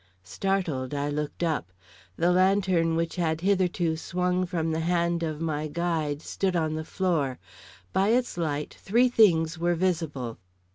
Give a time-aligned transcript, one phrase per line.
[0.23, 1.71] Startled, I looked up.
[2.17, 6.83] The lantern which had hitherto swung from the hand of my guide stood on the
[6.83, 7.37] floor.
[7.93, 10.39] By its light three things were visible.